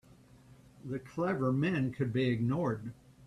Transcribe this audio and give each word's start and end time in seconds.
The 0.83 0.97
clever 0.97 1.53
men 1.53 1.91
could 1.91 2.11
be 2.11 2.23
ignored. 2.27 2.91